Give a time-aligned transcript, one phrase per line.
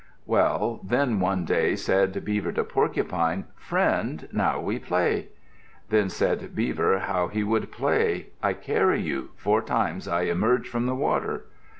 [0.25, 5.27] Well, then one day, said Beaver to Porcupine: "Friend, now we play."
[5.89, 9.29] Then said Beaver how he would play: "I carry you.
[9.35, 11.45] Four times I emerge from the water."